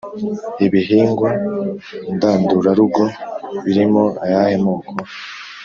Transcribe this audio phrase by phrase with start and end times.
[0.65, 1.29] ibihingwa
[2.13, 3.03] ngandurarugo
[3.63, 4.93] birimo ayahe moko?